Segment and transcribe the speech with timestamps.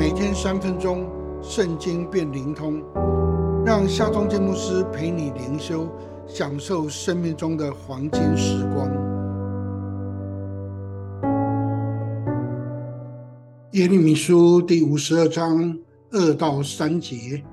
[0.00, 1.06] 每天三分钟，
[1.42, 2.82] 圣经变灵通，
[3.66, 5.86] 让夏忠建牧师陪你灵修，
[6.26, 8.88] 享受生命中的黄金时光。
[13.72, 15.78] 耶利米书第五十二章
[16.12, 17.44] 二到三节：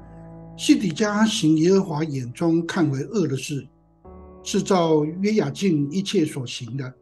[0.55, 3.67] 西底家行耶和华眼中看为恶的事，
[4.41, 6.93] 是照约雅敬一切所行的，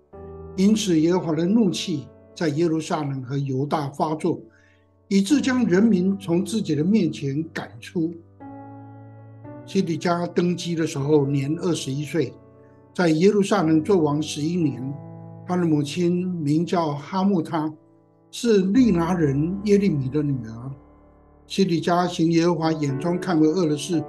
[0.56, 2.08] 因此耶和华的怒气。
[2.36, 4.38] 在耶路撒冷和犹大发作，
[5.08, 8.14] 以致将人民从自己的面前赶出。
[9.66, 12.34] 西底家登基的时候年二十一岁，
[12.94, 14.94] 在耶路撒冷做王十一年。
[15.48, 17.72] 他的母亲名叫哈木他，
[18.32, 20.72] 是利拿人耶利米的女儿。
[21.46, 24.04] 西底家行耶和华眼中看为恶的事，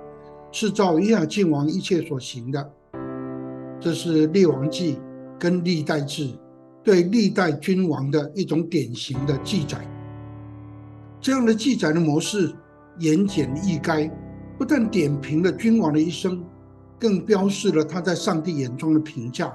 [0.50, 2.72] 是照约雅敬王一切所行的。
[3.78, 4.98] 这是列王记
[5.38, 6.30] 跟历代志。
[6.82, 9.84] 对历代君王的一种典型的记载，
[11.26, 12.54] 这样的记载的模式
[13.00, 14.08] 言简意赅，
[14.56, 16.40] 不但点评了君王的一生，
[17.00, 19.52] 更标示了他在上帝眼中的评价。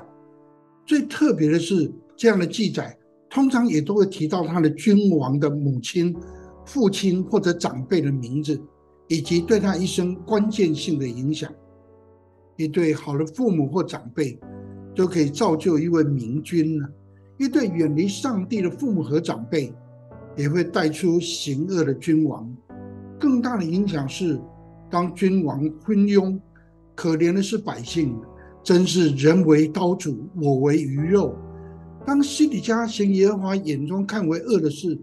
[0.86, 2.94] 最特别的是，这样的记载
[3.30, 6.14] 通常也都会提到他的君王的母亲、
[6.66, 8.62] 父亲或者长辈的名字，
[9.08, 11.50] 以及对他一生关键性的影响。
[12.58, 14.38] 一对好的父母或长辈，
[14.94, 16.86] 就可以造就一位明君呢。
[17.38, 19.74] 一对远离上帝的父母和长辈，
[20.36, 22.50] 也会带出行恶的君王。
[23.20, 24.40] 更大的影响是，
[24.90, 26.40] 当君王昏庸，
[26.96, 28.16] 可怜的是百姓，
[28.64, 31.36] 真是人为刀俎，我为鱼肉。
[32.06, 35.00] 当西底家行耶和华眼中看为恶的事，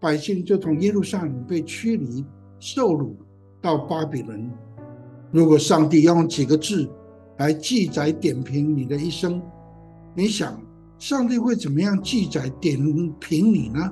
[0.00, 2.24] 百姓就从耶路撒冷被驱离、
[2.58, 3.16] 受辱
[3.60, 4.50] 到巴比伦。
[5.30, 6.90] 如果上帝要用几个字
[7.38, 9.40] 来记载点评你的一生，
[10.14, 10.60] 你想？
[10.98, 12.78] 上帝会怎么样记载点
[13.18, 13.90] 评你呢？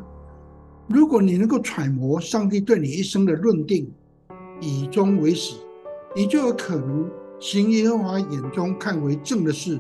[0.89, 3.93] 如果你能够揣摩上帝对你一生的论定，
[4.59, 5.55] 以终为始，
[6.17, 9.79] 你就有可能行耶和华眼中看为正的事，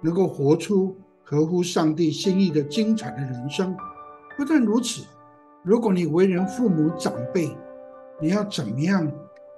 [0.00, 3.76] 能够活出合乎上帝心意的精彩的人生。
[4.36, 5.04] 不但如此，
[5.64, 7.50] 如果你为人父母长辈，
[8.22, 9.10] 你要怎么样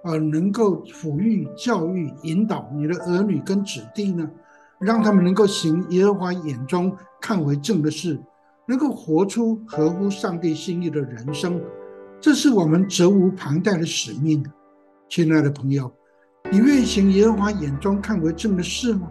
[0.02, 4.26] 呃能够抚育、教育、引导你的儿女跟子弟呢？
[4.78, 8.18] 让他们能够行耶和华眼中看为正的事，
[8.68, 11.60] 能够活出合乎上帝心意的人生，
[12.20, 14.44] 这是我们责无旁贷的使命。
[15.08, 15.92] 亲爱的朋友，
[16.50, 19.08] 你愿意行耶和华眼中看为正的事吗？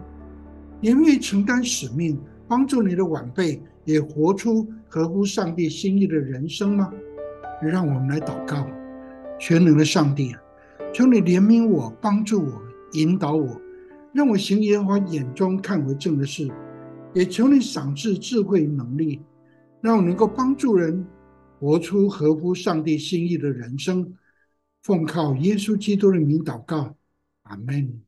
[0.78, 6.92] 你愿意承担使命，帮助你的晚辈也活出合乎上帝心意的人生吗？
[7.62, 8.66] 让我们来祷告：
[9.38, 10.40] 全能的上帝啊，
[10.92, 12.62] 求你怜悯我，帮助我，
[12.92, 13.58] 引导我。
[14.12, 16.46] 让我行耶和华眼中看为正的事，
[17.14, 19.22] 也求你赏赐智慧能力，
[19.80, 21.06] 让我能够帮助人
[21.58, 24.14] 活出合乎上帝心意的人生。
[24.82, 26.96] 奉靠耶稣基督的名祷告，
[27.42, 28.05] 阿门。